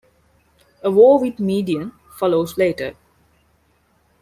[0.81, 2.95] A war with Midian follows later.